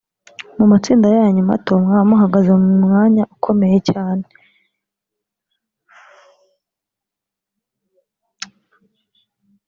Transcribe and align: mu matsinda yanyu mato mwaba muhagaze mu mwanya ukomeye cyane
mu 0.57 0.65
matsinda 0.71 1.07
yanyu 1.17 1.41
mato 1.49 1.71
mwaba 1.83 2.05
muhagaze 2.09 2.51
mu 2.61 2.75
mwanya 2.85 3.23
ukomeye 3.35 3.77
cyane 3.89 4.25